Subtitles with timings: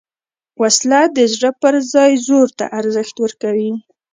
[0.61, 3.71] وسله د زړه پر ځای زور ته ارزښت ورکوي